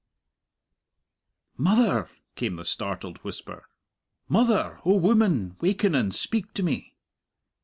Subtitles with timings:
[1.57, 3.67] "Mother!" came the startled whisper,
[4.27, 4.79] "mother!
[4.83, 6.95] O woman, waken and speak to me!"